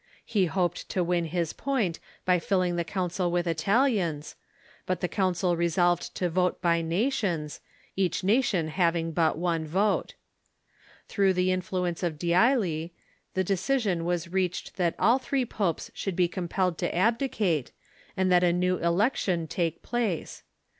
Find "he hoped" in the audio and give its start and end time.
0.25-0.89